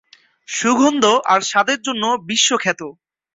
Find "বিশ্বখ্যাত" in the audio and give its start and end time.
2.29-2.81